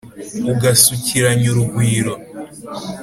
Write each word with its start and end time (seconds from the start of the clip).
ugasukiranya 0.51 1.47
urugwiro 1.53 2.13